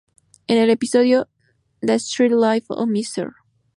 [0.47, 1.29] En el episodio
[1.81, 3.35] "The Secret Life of Mr.